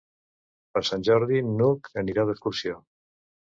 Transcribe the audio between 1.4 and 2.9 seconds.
n'Hug anirà d'excursió.